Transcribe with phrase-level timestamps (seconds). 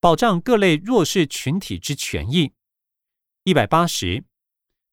[0.00, 2.52] 保障各类弱势群体之权益。
[3.44, 4.24] 一百八十，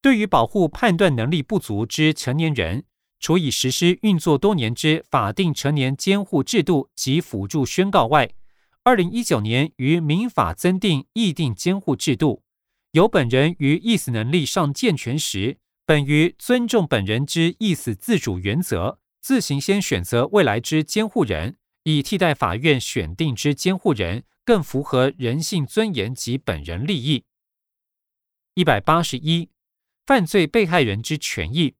[0.02, 2.84] 对于保护判断能力不足之成年人，
[3.20, 8.30] 除已实施运作多年之法定成年监护制度及辅助宣告外，
[8.82, 12.42] 二零一九年于民法增订议定监护制度，
[12.92, 27.24] 由本人于意思能力尚健全时，本于尊重本人之意思自主原则，自行先选择未来之监护人，以替代法院选定之监护人，更符合人性尊严及本人利益。
[28.54, 29.50] 一百八十一，
[30.06, 31.74] 犯罪被害人之权益，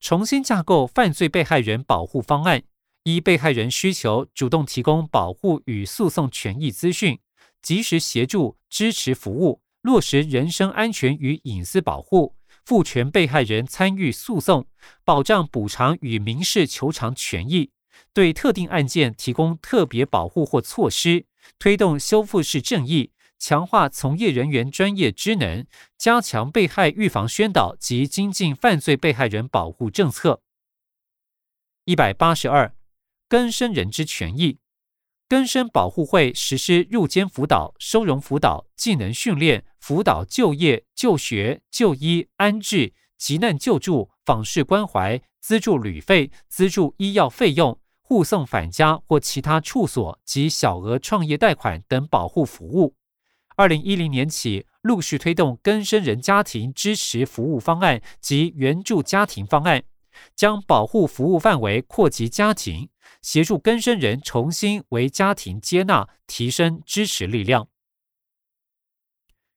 [0.00, 2.64] 重新架构犯罪被害人保护方案，
[3.04, 7.20] 依被害人需求，主动提供保护与诉讼权益资讯，
[7.62, 14.66] 及时协助支持服务，落实人身安全与隐私保护，赋权被害人参与诉讼，
[15.04, 17.70] 保障补偿与民事求偿权益，
[18.12, 21.24] 对特定案件提供特别保护或措施，
[21.58, 23.12] 推动修复式正义。
[23.38, 25.64] 强化从业人员专业知能，
[25.96, 30.42] 加强被害预防宣导及精进犯罪被害人保护政策。
[31.86, 32.74] 一百八十二，
[33.26, 34.58] 更生人之权益，
[35.26, 47.80] 更生保护会实施入监辅导、收容辅导、技能训练、辅导就业、就学、就医、安置、急难救助、访视关怀、资助旅费、资助医药费用、
[48.10, 52.96] 护送返家或其他处所及小额创业贷款等保护服务。
[53.54, 59.84] 二零一零年起，陆续推动更生人家庭支持服务方案及援助家庭方案，
[60.34, 62.88] 将保护服务范围扩及家庭，
[63.22, 67.68] 协助更生人重新为家庭接纳，提升支持力量。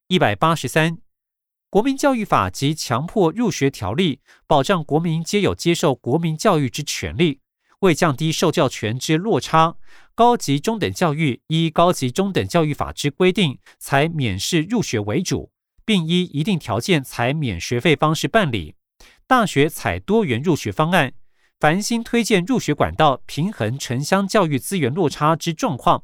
[0.10, 1.00] 一百八十三，
[1.72, 7.40] 国民教育法及强迫入学条例保障国民皆有接受国民教育之权利。
[7.84, 9.76] 为降低受教权之落差，
[10.16, 15.52] 高级中等教育依高级中等教育法之规定，采免试入学为主，
[15.84, 18.76] 并依一定条件采免学费方式办理。
[19.28, 21.12] 大学采多元入学方案，
[21.60, 26.04] 繁星推荐入学管道，平衡城乡教育资源落差之状况。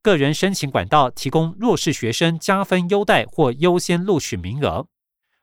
[0.00, 4.86] 个人申请管道提供弱势学生加分优待或优先录取名额。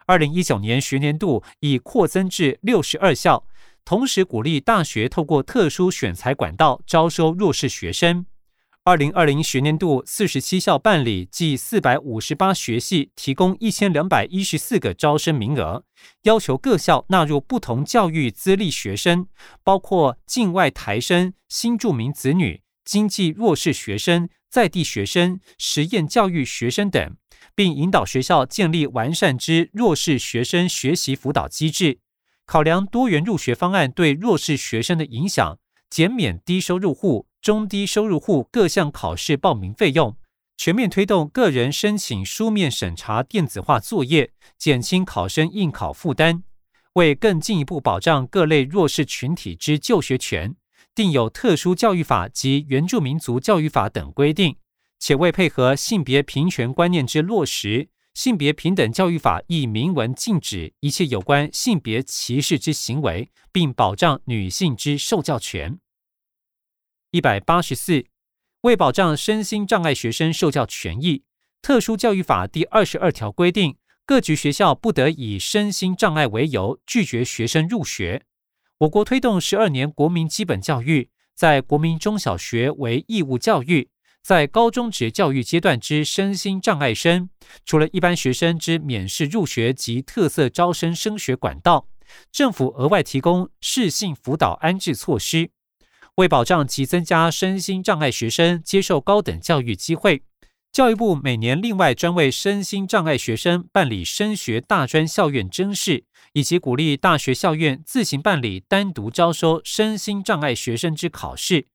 [0.07, 3.45] 二零一九年学年度已扩增至六十二校。
[3.85, 8.25] 同时鼓励大学透过特殊选材管道招收弱势学生。
[8.83, 15.83] 二零二零学年度，四十七校办理计四百五十八学系提供一千两百一十四个招生名额，
[16.23, 19.27] 要求各校纳入不同教育资历学生，
[19.63, 27.15] 包括境外台生、新住民子女、经济弱势学生、在地学生、实验教育学生等，
[27.53, 31.99] 并引导学校建立完善之弱势学生学习辅导机制。
[32.45, 35.57] 考量多元入学方案对弱势学生的影响，
[35.89, 40.15] 减免低收入户、中低收入户各项考试报名费用，
[40.55, 46.43] 全面推动个人申请书面审查电子化作业，减轻考生应考负担。
[46.93, 50.55] 为更进一步保障各类弱势群体之就学权，
[50.93, 54.55] 定有特殊教育法及原住民族教育法等规定，
[54.99, 57.89] 且为配合性别平权观念之落实。
[58.15, 65.77] 性别平等教育法亦明文禁止一切有关性别歧视之行为，并保障女性之受教权。
[67.11, 68.05] 一百八十四，
[68.61, 71.25] 为保障身心障碍学生受教权益，
[71.61, 78.23] 特殊教育法第二十二条规定，各级学校不得以身心障碍为由拒绝学生入学。
[78.77, 83.89] 我国推动十二年国民基本教育，在国民中小学为义务教育。
[84.25, 87.29] 在高中职教育阶段之身心障碍生，
[87.63, 91.85] 除了一般学生之免试入学及特色招生升学管道，
[92.31, 95.51] 政府额外提供适性辅导安置措施，
[96.15, 100.23] 为保障及增加身心障碍学生接受高等教育机会，
[100.71, 106.03] 教育部每年另外专为身心障碍学生办理升学大专校院甄试，
[106.33, 111.67] 以及鼓励大学校院自行办理单独招收身心障碍学生之考试。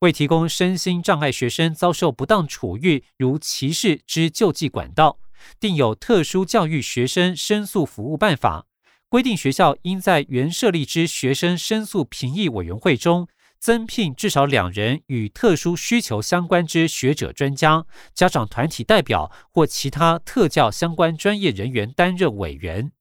[0.00, 5.18] 为提供身心障碍学生遭受不当处遇如歧视之救济管道，
[5.58, 8.66] 定有特殊教育学生申诉服务办法，
[9.08, 13.26] 规定学校应在原设立之学生申诉评议委员会中，
[13.58, 22.92] 增聘至少两人与特殊需求相关之学者、专家、家长团体代表或其他特教相关专业人员担任委员。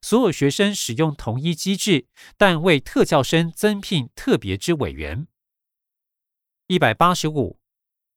[0.00, 5.26] 所有学生使用同一机制，但为特教生增聘特别之委员。
[6.66, 7.58] 一百八十五，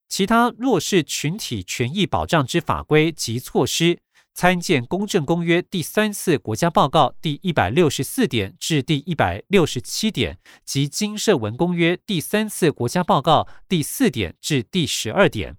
[0.07, 3.99] 其他弱势群体权益保障之法规及措施，
[4.33, 15.57] 参见《公正公约》第三次国家报告第一百六十四点至第一百六十七点及《经社文公约》第三次国家报告第四点至第十二点。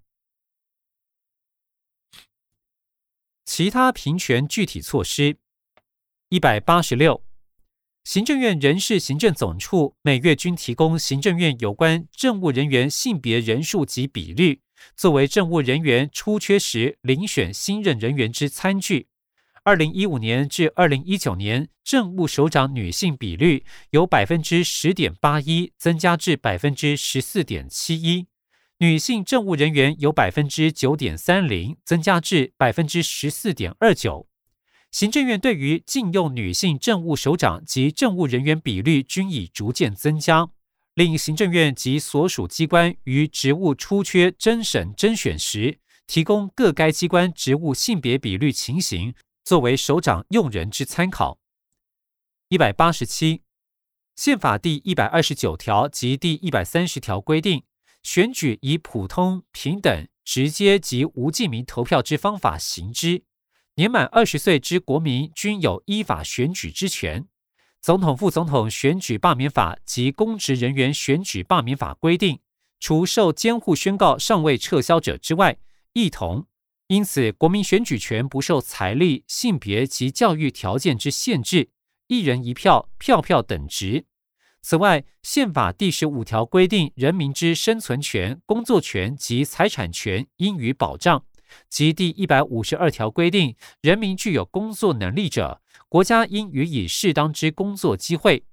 [3.44, 5.37] 其他平权具体措施。
[6.31, 7.23] 一百八十六，
[8.09, 14.63] 行政院人事行政总处每月均提供行政院有关政务人员性别人数及比率，
[14.97, 19.09] 作为政务人员出缺时遴选新任人员之参据。
[19.63, 28.27] 二零一五年至二零一九年，政务首长女性比率由百分之十点八一增加至百分之十四点七一。
[28.79, 34.27] 女性政务人员由百分之九点三零增加至百分之十四点二九，
[34.90, 40.49] 行政院对于禁用女性政务首长及政务人员比率均已逐渐增加，
[40.94, 49.14] 令行政院及所属机关于职务出缺甄审甄选时，提供各该机关职务性别比率情形，
[49.44, 51.38] 作为首长用人之参考。
[52.49, 53.43] 一百八十七，
[54.17, 57.62] 宪法第一百二十九条及第一百三十条规定。
[58.02, 63.25] 选举以普通、平等、直接及无记名投票之方法行之。
[63.79, 67.29] 年满二十岁之国民均有依法选举之权。
[67.81, 72.41] 总统、副总统选举罢免法及公职人员选举罢免法规定，
[72.81, 75.59] 除受监护宣告尚未撤销者之外，
[75.93, 76.49] 一同。
[76.89, 81.71] 因此，国民选举权不受财力、性别及教育条件之限制，
[82.09, 84.07] 一人一票，票票等值。
[84.61, 91.21] 此外，宪法第十五条规定，人民之生存权、工作权及财产权应予保障；
[91.69, 98.45] 及第一百五十二条规定，人民具有工作能力者，国家应予以适当之工作机会。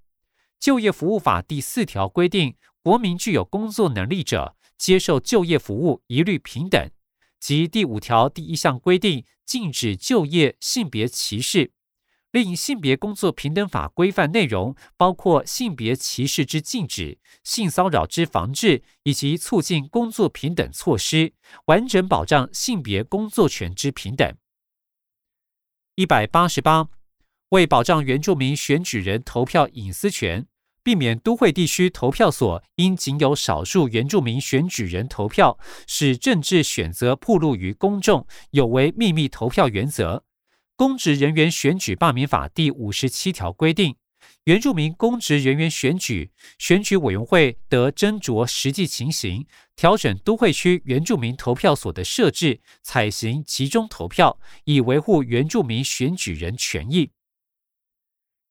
[0.59, 6.89] 就业服务法第四条规定，国民具有工作能力者，接受就业服务一律平等；
[7.39, 11.73] 及第五条第一项规定，禁止就业性别歧视。
[12.35, 21.31] 另性别工作平等法规范内容包括性别歧视之禁止、性骚扰之防治以及促进工作平等措施，
[21.67, 24.35] 完整保障性别工作权之平等。
[25.95, 26.89] 一百八十八，
[27.51, 30.45] 为保障原住民选举人投票隐私权，
[30.83, 40.25] 避免都会地区投票所因仅有少数原住民选举人投票，使政治选择暴露于公众，有违秘密投票原则。
[40.77, 43.95] 公职人员选举罢免法第五十七条规定，
[44.43, 57.11] 原住民公职人员选举，选举委员会得斟酌实际情形，调整都会区原住民投票所的设置，采行集中投票，以维护原住民选举人权益。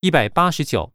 [0.01, 0.95] 一百八十九，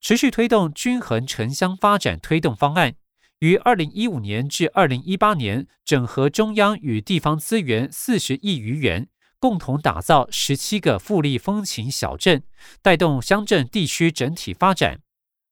[0.00, 2.96] 持续推动均衡城乡发展推动方案，
[3.38, 9.08] 于二零一五年至二零一八年整合中央与地方资源四十亿余元。
[9.46, 12.42] 共同打造十七个富丽风情小镇，
[12.82, 15.02] 带动乡镇地区整体发展。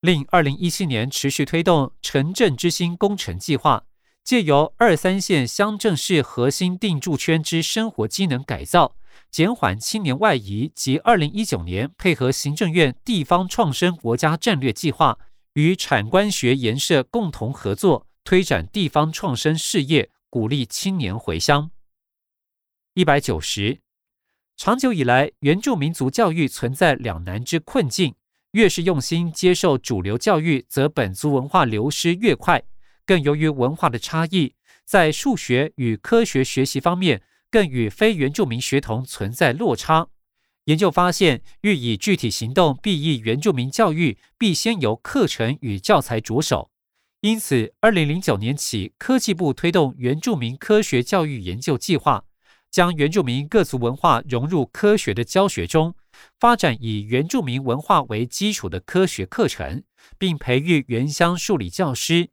[0.00, 3.84] 另，二零一七年持续推动城镇之星工程计划，
[4.24, 8.96] 借由二三线乡镇市核心定住圈之生活机能改造，
[9.30, 10.72] 减缓青年外移。
[10.74, 15.16] 及二零一九年配合行政院地方创生国家战略计划，
[15.52, 21.70] 与产官学研社共同合作，推展地方创生事业，鼓励青年回乡。
[22.96, 23.80] 一百九十，
[24.56, 28.14] 长久以来，原住民族教育存在两难之困境。
[28.52, 32.62] 越是用心接受主流教育，则本族文化流失越快。
[33.04, 34.54] 更由于文化的差异，
[34.84, 37.20] 在数学与科学学习方面，
[37.50, 40.06] 更与非原住民学童存在落差。
[40.66, 46.70] 研究发现，欲以具体行动裨益原住民教育，必先由课程与教材着手。
[47.22, 52.24] 因此，二零零九年起，科技部推动原住民科学教育研究计划。
[52.74, 55.94] 将原住民各族文化融入科学的教学中，
[56.40, 59.84] 发展以原住民文化为基础的科学课程，
[60.18, 62.30] 并培育原乡数理教师。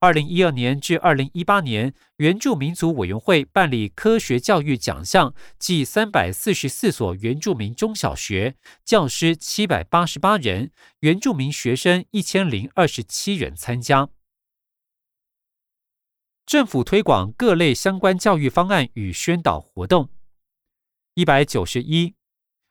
[0.00, 14.10] 二零一二年至二零一八年，原住民族委员会办理科学教育奖项，计三百四十四所原住民中小学，教师七百八十八人，原住民学生一千零二十七人参加。
[16.48, 20.08] 政府推广各类相关教育方案与宣导活动。
[21.12, 22.14] 一百九十一，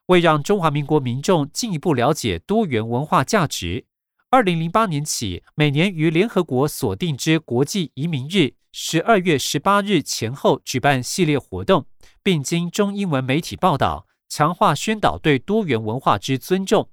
[0.07, 3.86] 为让中华民国民众进一步了解多元文化价值，
[4.31, 11.86] 二零零八年起，每年于联合国所定之国际移民日十二月十八日前后举办系列活动，
[12.24, 16.89] 并经中英文媒体报道，强化宣导对多元文化之尊重。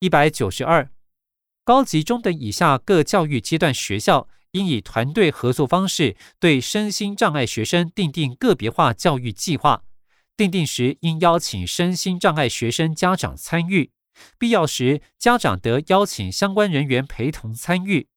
[0.00, 0.90] 一百九十二，
[1.62, 4.26] 高级中等以下各教育阶段学校。
[4.52, 9.84] 应以团队合作方式对身心障碍学生订定个别化教育计划。
[10.36, 13.92] 订定时应邀请身心障碍学生家长参与，
[14.38, 18.08] 必要时家长得邀请相关人员陪同参与。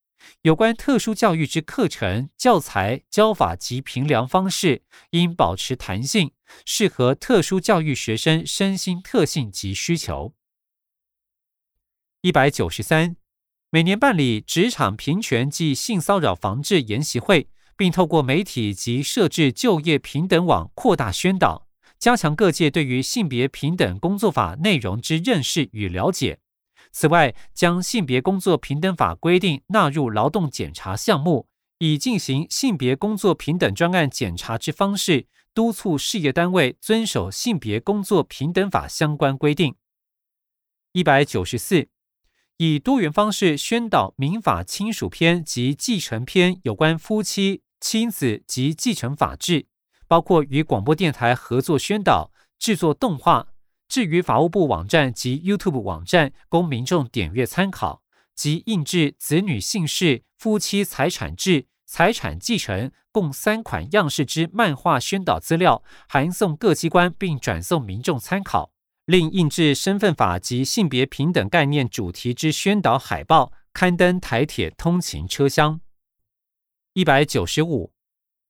[0.44, 6.32] 有关特殊教育之课程、教材、教法及评量方式，应保持弹性，
[6.66, 10.34] 适合特殊教育学生身心特性及需求。
[12.22, 13.18] 一百九十三，
[13.74, 26.38] 每年办理职场平权及性骚扰防治研习会，并透过媒体及设置就业平等网扩大宣导，加强各界对于性别平等工作法内容之认识与了解。
[26.92, 31.48] 此外，将性别工作平等法规定纳入劳动检查项目，
[31.80, 39.74] 以进行性别工作平等专案检查之方式，督促事业单位遵守性别工作平等法相关规定。
[40.92, 41.88] 一百九十四，
[42.58, 49.68] 以多元方式宣导民法亲属篇及继承篇有关夫妻、亲子及继承法制，
[50.08, 53.48] 包括与广播电台合作宣导、制作动画。
[53.90, 58.02] 至于法务部网站及 YouTube 网站，供民众点阅参考，
[58.36, 68.73] 及印制子女姓氏、夫妻财产制、财产继承共三款样式之漫画宣导资料，函送各机关并转送民众参考。
[69.06, 75.82] 另印制身份法及性别平等概念主题之宣导海报，刊登台铁通勤车厢。
[76.94, 77.92] 一百九十五，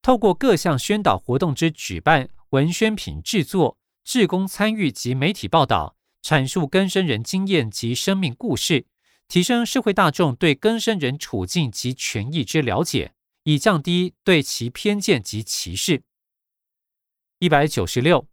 [0.04, 3.78] 透过各项宣导活动之举办、文宣品制作。
[4.04, 8.86] 志工参与及媒体报道，阐述更生人经验及生命故事，
[9.30, 16.04] 提升社会大众对更生人处境及权益之了解，以降低对其偏见及歧视。
[17.40, 18.28] 一百九十六，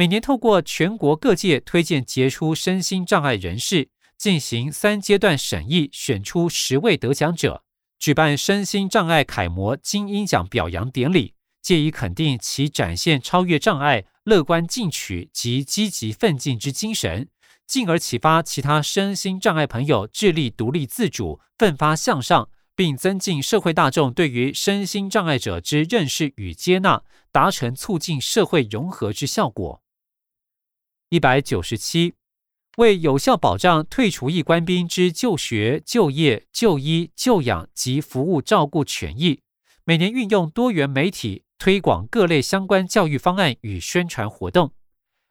[0.00, 7.64] 每年透过全国各界推荐杰出身心障碍人士，进行三阶段审议，选出十位得奖者，
[7.98, 11.34] 举办身心障碍楷模精英奖表扬典礼。
[11.60, 17.28] 借以肯定其展现超越障碍、乐观进取及积极奋进之精神，
[17.66, 29.82] 进而启发其他身心障碍朋友致力独立自主、奋发向上，并增进社会大众对于身心障碍者之认识与接纳，达成促进社会融合之效果。
[31.10, 32.14] 一百九十七，
[32.78, 39.42] 为有效保障退除役官兵之就学、就业、就医、就养及服务照顾权益，
[39.84, 41.44] 每年运用多元媒体。
[41.58, 44.72] 推广各类相关教育方案与宣传活动。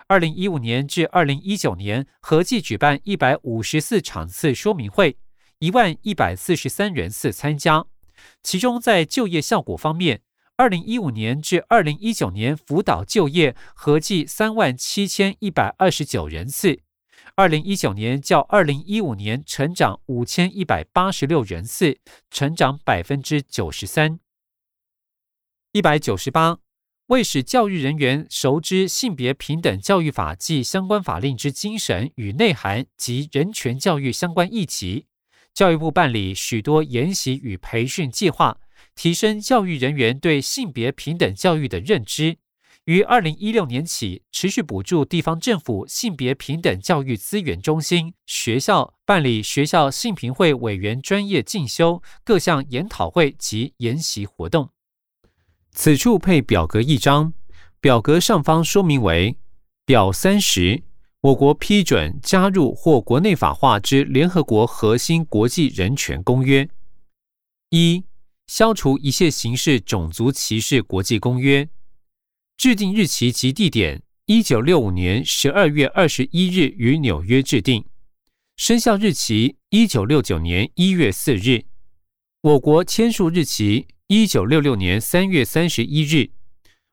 [0.05, 5.17] 二零一五年至二零一九年合计举办一百五十四场次说明会，
[5.57, 7.87] 一万一百四十三人次参加。
[8.43, 10.21] 其中在就业效果方面，
[10.59, 16.81] 二零一五年至二零一九年辅导就业合计三万七千一百二十九人次，
[17.35, 21.99] 二零一九年较二零一五年成长五千一百八十六人次，
[22.29, 24.19] 成长百分之九十三。
[25.71, 26.57] 一百九十八，
[27.05, 35.05] 为使教育人员熟知性别平等教育法及相关法令之精神与内涵及人权教育相关议题，
[35.53, 38.59] 教育部办理许多研习与培训计划，
[38.95, 42.37] 提升教育人员对性别平等教育的认知。
[42.85, 54.69] 于二零一六年起，持续补助地方政府性别平等教育资源中心、学校办理学校性平会委员专业进修、各项研讨会及研习活动。
[55.71, 57.33] 此处配表格一张，
[57.79, 59.37] 表格上方说明为
[59.85, 60.81] 表三十，
[61.21, 66.67] 我国批准加入或国内法化之联合国核心国际人权公约。
[67.69, 68.03] 一、
[68.49, 71.69] 消除一切形式种族歧视国际公约，
[72.57, 77.85] 制定日期及地点：一九六五年十二月二十一日于纽约制定，
[78.57, 81.65] 生效日期：一九六九年一月四日，
[82.41, 83.85] 我国签署日期。
[84.07, 86.31] 一九六六年三月三十一日，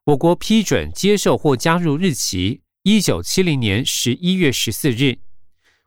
[0.04, 5.20] 我国批准接受或加入日期：一九七零年十一月十四日，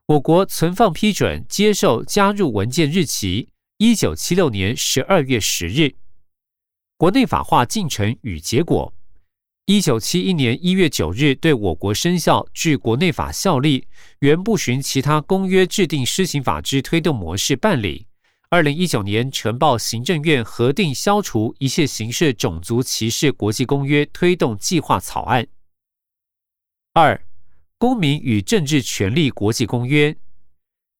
[0.08, 3.50] 我国存放批准接受加入文件日期：
[3.82, 5.96] 一九七六年十二月十日。
[6.98, 8.94] 国内法化进程与结果：
[9.68, 13.88] 一九七一年一月九日对我国生效，据国内法效力，
[14.20, 18.06] 原不循其他公约制定施行法之推动模式办理。
[18.50, 25.48] 二零一九年呈报行政院核定消除一切形式种族歧视国际公约推动计划草案。
[26.92, 27.26] 二、
[27.78, 30.14] 公民与政治权利国际公约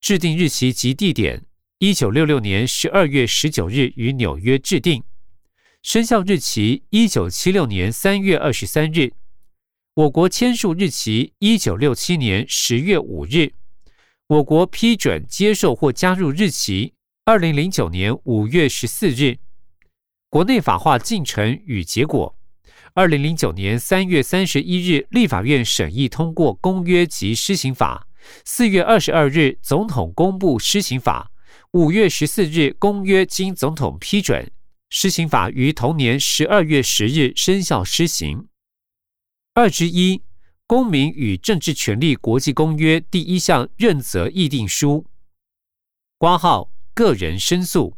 [0.00, 1.44] 制定日期及地点：
[1.82, 5.02] 一九六六年十二月十九日于纽约制定，
[5.82, 9.14] 生效日期：一九七六年三月二十三日，
[9.94, 13.54] 我国签署日期：一九六七年十月五日，
[14.26, 16.92] 我国批准接受或加入日期。
[17.24, 19.38] 二零零九年五月十四日，
[20.28, 22.36] 国内法化进程与结果。
[22.92, 28.06] 二零零九年三月三十一日，立法院审议通过公约及施行法。
[28.44, 31.29] 四月二十二日，总统公布施行法。
[31.72, 34.50] 五月十四日，公约经总统批准，
[34.88, 38.48] 施行法于同年十二月十日生效施行。
[39.54, 40.16] 二之一，
[40.66, 45.06] 《公民与政治权利国际公约》第一项认责议定书。
[46.18, 47.96] 挂号个人申诉，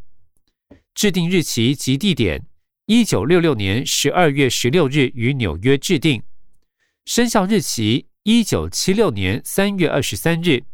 [0.94, 2.46] 制定日期及地点：
[2.84, 6.22] 一九六六年十二月十六日于纽约制定，
[7.06, 10.64] 生效日期：一九七六年三月二十三日。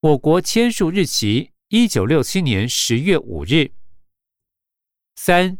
[0.00, 1.50] 我国签署日期。
[1.76, 3.72] 一九六七年十月五日，
[5.16, 5.58] 三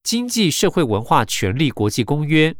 [0.00, 2.54] 经济社会文化权利国际公约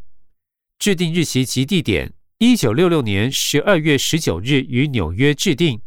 [0.76, 5.80] 制定日期及地点：一九六六年十二月十九日于纽约制定，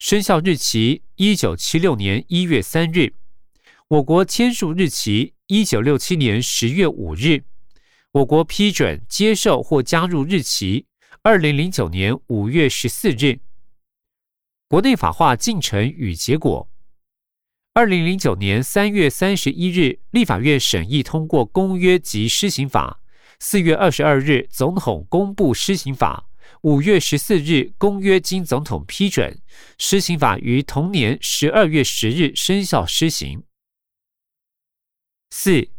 [0.00, 3.14] 生效日期：一九七六年一月三日。
[3.86, 7.44] 我国签署日期：一九六七年十月五日。
[8.10, 10.86] 我国批准、接受或加入日期：
[11.22, 13.38] 二零零九年五月十四日。
[14.68, 16.68] 国内法化进程与结果：
[17.72, 23.00] 二零零九年三月三十一日，立法院审议通过公约及施行法；
[23.40, 26.28] 四月二十二日，总统公布施行法；
[26.60, 29.40] 五月十四日，公约经总统批准，
[29.78, 33.44] 施行法于同年十二月十日生效施行。
[35.30, 35.70] 四、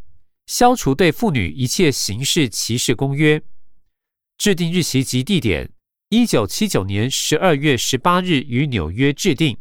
[0.46, 3.40] 消除对妇女一切形式歧视公约，
[4.36, 5.70] 制定日期及地点。
[6.12, 9.58] 一九七九年十二月十八日于纽约制定，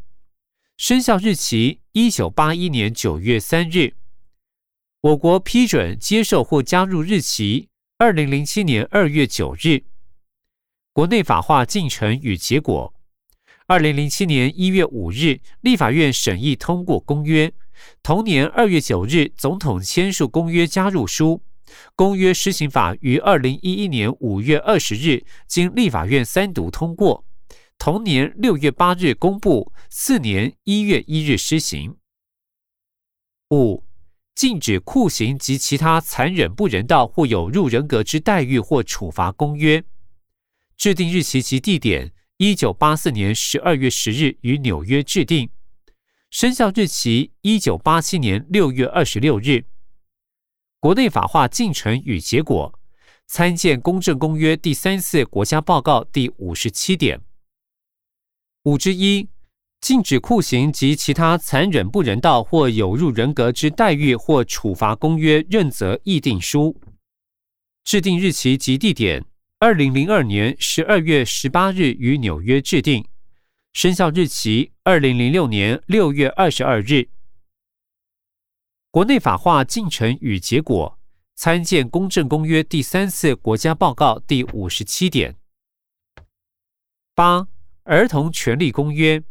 [0.77, 3.93] 生效日期一九八一年九月三日。
[5.01, 9.83] 我国批准、接受或加入日期二零零七年二月九日。
[10.91, 12.95] 国内法化进程与结果：
[13.67, 17.53] 二零零七年一月五日，立法院审议通过公约，
[18.01, 21.43] 同年二月九日，总统签署公约加入书。
[21.95, 27.25] 公约施行法于二零一一年五月二十日经立法院三读通过，
[27.77, 31.95] 同年六月八日公布，次年一月一日施行。
[33.49, 33.83] 五、
[34.35, 39.83] 禁止酷刑及其他残忍不人道或有入人格之待遇或处罚公约，
[40.77, 45.49] 制定日期及地点：一九八四年十二月十日于纽约制定，
[46.29, 49.65] 生效日期：一九八七年六月二十六日。
[50.81, 52.79] 国内法化进程与结果，
[53.27, 57.19] 参见《公正公约》第三次国家报告第五十七点。
[58.63, 59.27] 五之一，
[59.81, 66.79] 禁止酷刑及其他残忍不人道或有辱人格之待遇或处罚公约认责议定书，
[67.83, 69.25] 制定日期及地点：
[69.59, 73.05] 二零零二年十二月十八日于纽约制定，
[73.73, 77.09] 生效日期：二零零六年六月二十二日。
[78.91, 80.99] 国内法化进程与结果，
[81.35, 85.37] 参见《公正公约》第三次国家报告第五十七点。
[87.13, 87.47] 八、
[87.83, 89.23] 儿童权利公约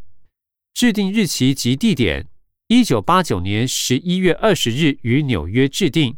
[0.73, 2.29] 制定日期及地点：
[2.67, 6.17] 一九八九年十一月二十日于纽约制定，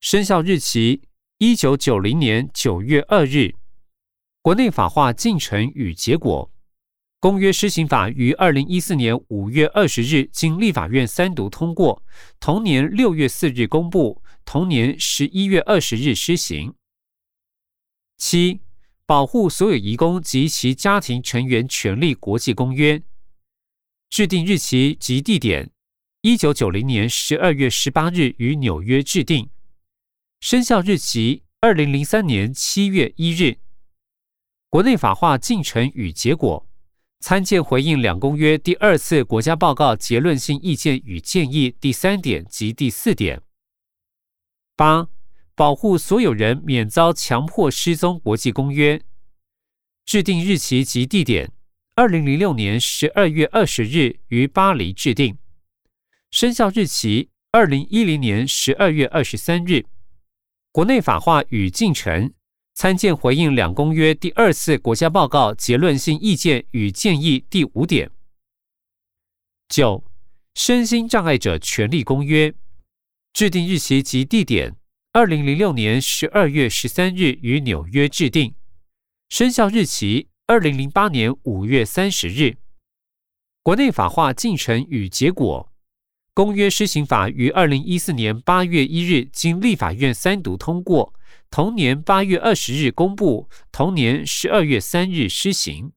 [0.00, 1.02] 生效日期：
[1.38, 3.54] 一九九零年九月二日。
[4.42, 6.50] 国内法化进程与结果。
[7.18, 12.02] 公约施行法于二零一四年五月二十日经立法院三读通过，
[12.38, 16.74] 同年六月四日公布，同年十一月二十日施行。
[18.18, 18.60] 七、
[19.06, 23.02] 保护所有移工及其家庭成员权利国际公约，
[24.10, 25.70] 制定日期及地点：
[26.20, 29.48] 一九九零年十二月十八日于纽约制定，
[30.40, 33.56] 生效日期：二零零三年七月一日。
[34.68, 36.68] 国内法化进程与结果。
[37.28, 43.42] 参见回应两公约第二次国家报告结论性意见与建议第三点及第四点。
[44.76, 45.08] 八、
[45.56, 49.02] 保护所有人免遭强迫失踪国际公约，
[50.04, 51.50] 制定日期及地点：
[51.96, 55.36] 二零零六年十二月二十日于巴黎制定，
[56.30, 59.84] 生效日期：二零一零年十二月二十三日。
[60.70, 62.32] 国内法化与进程。
[62.76, 68.10] 参见回应两公约第二次国家报告结论性意见与建议第五点。
[69.66, 70.04] 九、
[70.54, 72.52] 身心障碍者权利公约
[73.32, 74.76] 制定日期及地点：
[75.12, 78.54] 二零零六年十二月十三日于纽约制定，
[79.30, 82.58] 生效日期：二零零八年五月三十日。
[83.62, 85.72] 国内法化进程与结果。
[86.34, 91.14] 公约施行法于二零一四年八月一日经立法院三读通过。
[91.56, 95.90] 同年八月二十日公布，同年十二月三日施行。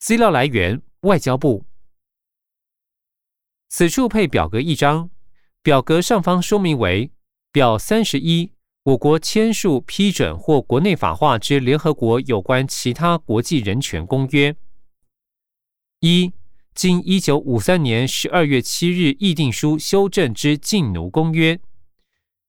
[0.00, 1.64] 资料来源：外交部。
[3.68, 5.08] 此处配表格一张，
[5.62, 7.12] 表格上方说明为
[7.52, 8.50] 表三十一：
[8.82, 14.56] 我国签署、批准或国内法化之联合国有关其他国际人权公约。
[16.00, 16.32] 一、
[16.74, 21.60] 经一九五三年十二月七日议定书修正之禁奴公约，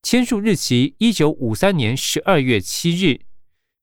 [0.04, 3.22] 签署日期一九五三年十二月七日，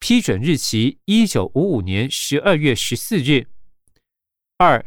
[0.00, 3.46] 批准日期一九五五年十二月十四日。
[4.57, 4.85] 二、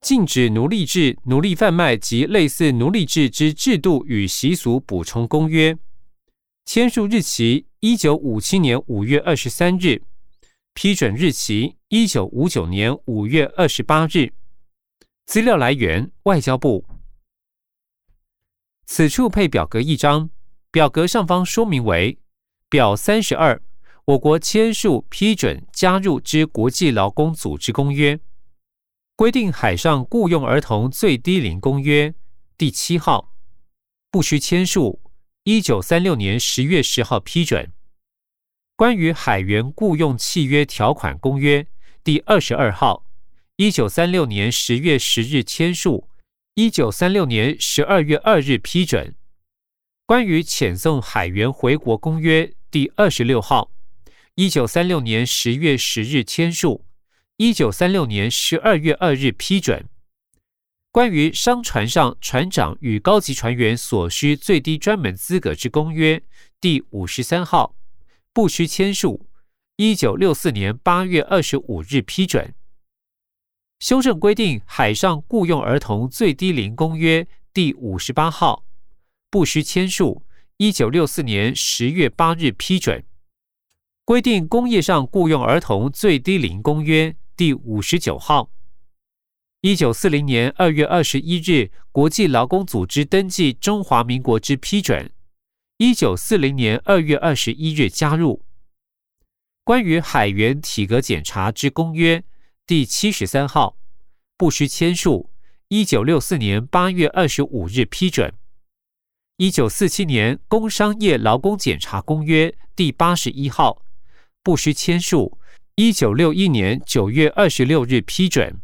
[0.00, 5.76] 禁止奴隶制、奴隶贩卖及类似奴隶制之制度与习俗补充公约，
[6.64, 10.00] 签署日期一九五七年五月二十三日，
[10.72, 14.32] 批准日期一九五九年五月二十八日。
[15.26, 16.86] 资料来源：外交部。
[18.86, 20.30] 此处配表格一张，
[20.72, 22.20] 表格上方说明为
[22.68, 23.60] 表三十二，
[24.04, 28.20] 我国签署批准加入之国际劳工组织公约，
[29.16, 32.14] 规定海上雇佣儿童最低龄公约
[32.56, 33.34] 第七号，
[34.12, 35.02] 不需签署。
[35.42, 37.72] 一九三六年十月十号批准
[38.76, 41.66] 关于海员雇佣契约条款公约
[42.04, 43.06] 第二十二号。
[43.56, 46.08] 一九三六年十月十日签署，
[46.54, 49.16] 一九三六年十二月二日批准。
[50.10, 53.70] 关于遣送海员回国公约第二十六号，
[54.34, 56.84] 一九三六年十月十日签署，
[57.36, 59.88] 一九三六年十二月二日批准。
[60.90, 66.20] 关于商船上船长与高级船员所需最低专门资格之公约
[66.60, 67.76] 第五十三号，
[68.32, 69.28] 不需签署，
[69.76, 72.52] 一九六四年八月二十五日批准。
[73.78, 78.64] 修正规定海上雇佣儿童最低龄公约第五十八号，
[79.30, 80.26] 不需签署。
[80.56, 83.02] 一九六四年十月八日批准。
[84.04, 88.50] 规定工业上雇佣儿童最低龄公约第五十九号，
[89.60, 95.10] 一九四零年二月二十一日国际劳工组织登记中华民国之批准。
[95.78, 98.44] 一九四零年二月二十一日加入。
[99.62, 102.24] 关于海员体格检查之公约。
[102.66, 103.76] 第七十三号，
[104.36, 105.30] 不需签署。
[105.68, 108.34] 一九六四年八月二十五日批准。
[109.40, 113.80] 一九四七年工商业劳工检查公约第八十一号，
[114.42, 115.38] 不需签署。
[115.76, 118.60] 一九六一年九月二十六日批准。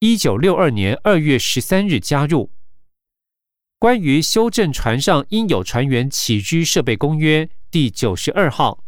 [0.00, 2.50] 一九六二年二月十三日加入。
[3.78, 8.82] 关于修正船上应有船员起居设备公约第九十二号，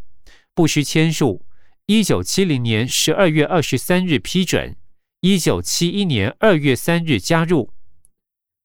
[0.56, 1.46] 不需签署。
[1.86, 4.76] 一九七零年十二月二十三日批准，
[5.20, 7.66] 一九七一年二月三日加入《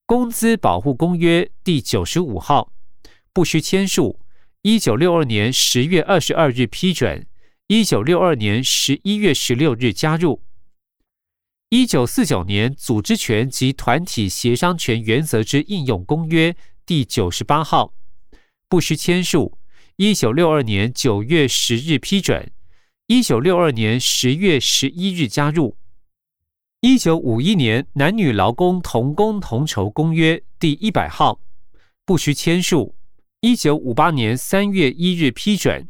[0.08, 2.72] 工资保护公约》第九十五号，
[3.34, 4.20] 不需签署。
[4.62, 7.26] 一九六二年十月二十二日批准，
[7.66, 10.36] 一九六二年十一月十六日加入
[11.70, 16.52] 《一九四九年组织权及团体协商权原则之应用公约》
[16.86, 17.96] 第九十八号，
[18.70, 19.58] 不需签署。
[19.96, 22.52] 一九六二年九月十日批准。
[23.08, 25.72] 一九六二年十月十一日加入
[26.88, 31.40] 《一九五一年男女劳工同工同酬公约》第一百号，
[32.06, 32.96] 不需签署。
[33.42, 35.90] 一九五八年三月一日批准。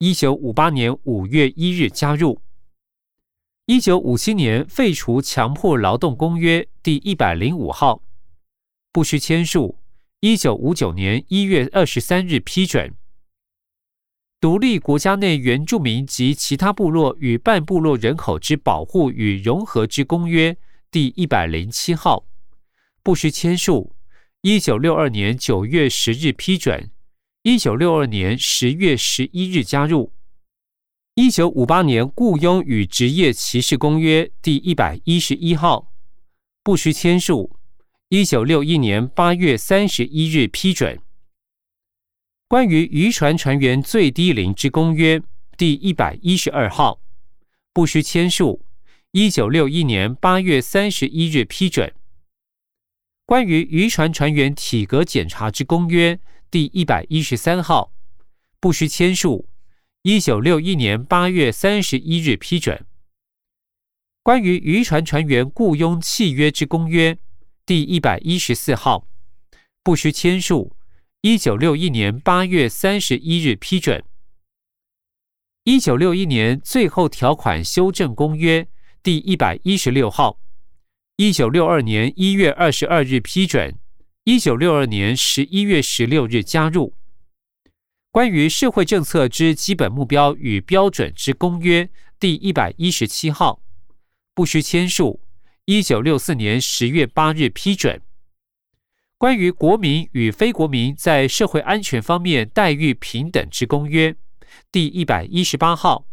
[0.00, 2.34] 一九五八年五月一日加入
[3.64, 8.02] 《一九五七年废除强迫劳动公约》第一百零五号，
[8.92, 9.78] 不需签署。
[10.20, 12.94] 一九五九年一月二十三日批准。
[14.44, 20.54] 独立国家内原住民及其他部落与半部落人口之保护与融合之公约
[20.90, 22.26] 第一百零七号，
[23.02, 23.96] 不需签署。
[24.42, 26.90] 一九六二年九月十日批准。
[27.42, 30.12] 一九六二年十月十一日加入。
[31.14, 35.90] 一九五八年雇佣与职业歧视公约第一百一十一号，
[36.62, 37.56] 不需签署。
[38.10, 41.00] 一九六一年八月三十一日批准。
[42.46, 45.22] 关于渔船船员最低龄之公约
[45.56, 47.00] 第一百一十二号，
[47.72, 48.64] 不需签署。
[49.12, 51.94] 一九六一年八月三十一日批准。
[53.24, 57.92] 关于渔船船员体格检查之公约第一百一十三号，
[58.60, 59.48] 不需签署。
[60.02, 62.84] 一九六一年八月三十一日批准。
[64.22, 67.16] 关于渔船船员雇佣契约之公约
[67.64, 69.08] 第一百一十四号，
[69.82, 70.76] 不需签署。
[71.26, 74.04] 一九六一年八月三十一日批准。
[75.62, 78.68] 一九六一年最后条款修正公约
[79.02, 80.38] 第一百一十六号，
[81.16, 83.74] 一九六二年一月二十二日批准。
[84.24, 86.94] 一九六二年十一月十六日加入
[88.10, 91.88] 关于社会政策之基本目标与标准之公约
[92.20, 93.62] 第一百一十七号，
[94.34, 95.22] 不需签署。
[95.64, 98.02] 一九六四年十月八日批准。
[99.24, 104.14] 关于国民与非国民在社会安全方面待遇平等之公约，
[104.70, 106.06] 第一百一十八号，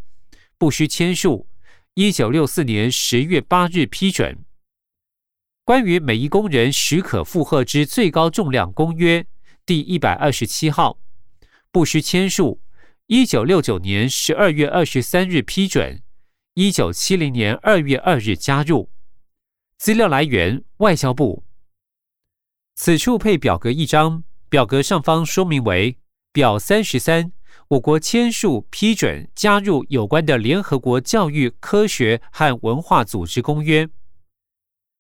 [0.58, 1.50] 不需签署。
[1.96, 4.46] 一九六四年十月八日批准。
[5.66, 9.26] 关于每一工人许可负荷之最高重量公约
[9.66, 10.98] 第一百二十七号，
[11.70, 12.62] 不需签署。
[13.08, 16.02] 一九六九年十二月二十三日批准，
[16.54, 18.90] 一九七零年二月二日加入。
[19.78, 21.44] 资料来源：外交部。
[22.76, 25.98] 此处配表格一张，表格上方说明为
[26.32, 27.32] 表三十三。
[27.70, 33.88] 我国签署批准加入有关的联合国教育、科学和文化组织公约。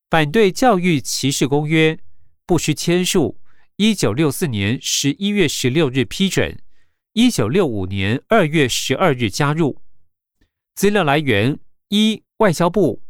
[0.09, 1.99] 反对教育歧视公约
[2.45, 3.39] 不需签署。
[3.77, 6.61] 一九六四年十一月十六日批准，
[7.13, 9.81] 一九六五年二月十二日加入。
[10.75, 11.57] 资料来源：
[11.89, 13.01] 一、外交部；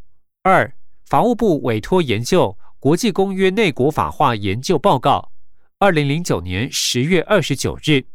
[0.43, 0.73] 二、
[1.05, 5.31] 法务部委托研究《国际公约内国法化研究报告》，
[5.77, 8.07] 二零零九年十月二十九日。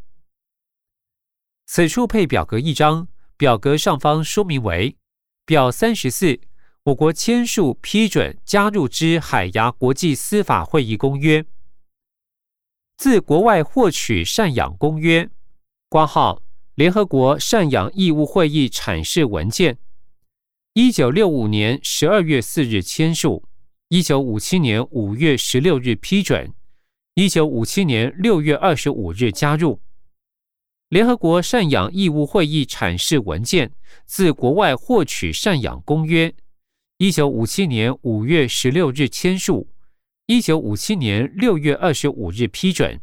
[1.67, 4.97] 此处配表格一张，表格上方说明为
[5.45, 6.41] 表三十四。
[6.83, 11.45] 我国签署批准加入之海牙国际司法会议公约，
[12.97, 15.31] 自国外获取赡养公约
[15.89, 16.43] 挂号
[16.75, 19.79] 联合国赡养义务会议阐释文件，
[20.73, 23.45] 一九六五年十二月四日签署，
[23.89, 26.53] 一九五七年五月十六日批准，
[27.15, 29.81] 一九五七年六月二十五日加入。
[30.89, 33.71] 联合国赡养义务会议阐释文件，
[34.05, 36.35] 自国外获取赡养公约，
[36.99, 39.69] 一九五七年五月十六日签署，
[40.27, 43.01] 一九五七年六月二十五日批准。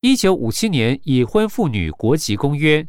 [0.00, 2.88] 一九五七年已婚妇女国籍公约，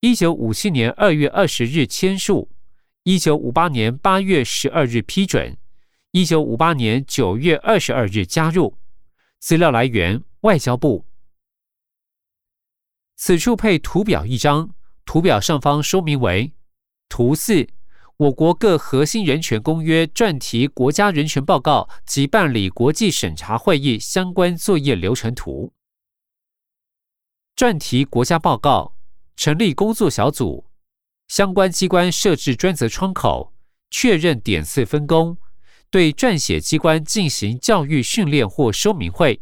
[0.00, 2.50] 一九五七年二月二十日签署，
[3.04, 5.56] 一九五八年八月十二日批准，
[6.12, 8.76] 一九五八年九月二十二日加入。
[9.38, 11.06] 资料来源：外交部。
[13.16, 16.52] 此处配图表一张，图表上方说明为
[17.08, 17.68] 图四：
[18.16, 25.72] 我国各核心人权公约撰题国家人权报告及办理国际审查会议相关作业流程图。
[27.54, 28.96] 专题国家报告
[29.36, 30.66] 成立工作小组，
[31.28, 33.54] 相关机关设置专责窗口，
[33.90, 35.38] 确认点次分工，
[35.90, 39.40] 对撰写机关进行教育训练或说明会，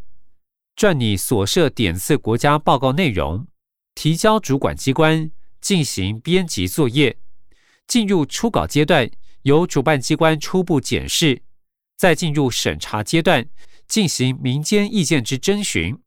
[0.74, 3.46] 撰拟所设点次国家报告内容。
[3.94, 5.30] 提交主管机关
[5.60, 7.18] 进行编辑作业，
[7.86, 9.10] 进入初稿阶段，
[9.42, 11.42] 由主办机关初步检视，
[11.96, 13.46] 再进入审查阶段，
[13.86, 15.98] 进行民间意见之征询，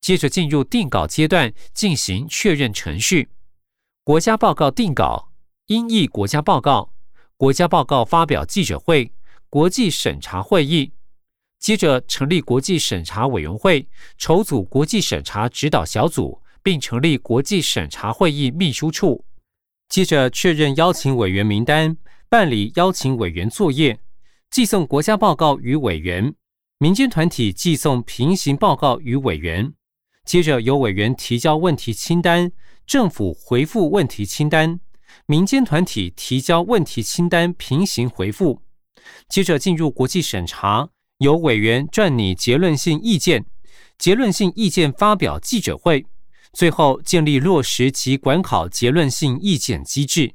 [0.00, 3.30] 接着进入定稿阶段，进行确认程序。
[4.04, 5.32] 国家报告定稿、
[5.66, 6.92] 音译国家报告、
[7.36, 9.12] 国家报告发表记者会、
[9.50, 10.92] 国际审查会议，
[11.58, 13.86] 接着成立国际审查委员会，
[14.16, 16.40] 筹组国际审查指导小组。
[16.62, 19.24] 并成立国际审查会议秘书处，
[19.88, 21.96] 接着确认邀请委员名单，
[22.28, 23.98] 办理邀请委员作业，
[24.50, 26.34] 寄送国家报告与委员，
[26.78, 29.72] 民间团体寄送平行报告与委员，
[30.26, 32.52] 接着由委员提交问题清单，
[32.86, 34.80] 政府回复问题清单，
[35.24, 38.60] 民间团体提交问题清单平行回复，
[39.28, 43.46] 接着进入国际审查，由委员撰拟结论性意见，
[43.98, 46.06] 结论性意见发表记者会。
[46.52, 50.34] 最后建立落实及管考结论性意见机制。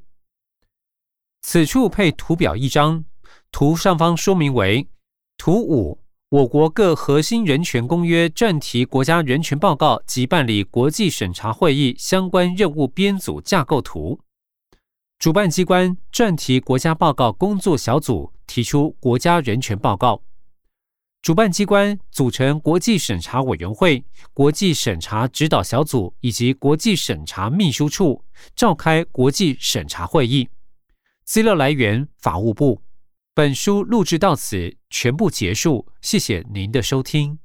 [1.42, 3.04] 此处配图表一张，
[3.52, 4.88] 图上方说明为
[5.36, 14.18] 图五：我国各核心人权公约撰题国家人权报告及办理国际审查会议相关任务编组架构图。
[15.18, 20.22] 主办机关专题国家报告工作小组提出国家人权报告。
[21.22, 28.22] 主办机关组成国际审查委员会、国际审查指导小组以及国际审查秘书处，
[28.54, 30.48] 召开国际审查会议。
[31.24, 32.82] 资料来源：法务部。
[33.34, 37.38] 本书录制到此全部结束，谢谢您的收听。